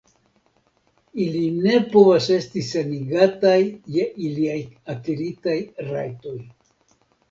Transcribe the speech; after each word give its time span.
Ili 1.25 1.43
ne 1.65 1.75
povas 1.91 2.31
esti 2.39 2.65
senigataj 2.71 3.61
je 3.99 4.11
iliaj 4.27 4.59
akiritaj 4.99 5.59
rajtoj. 5.95 6.39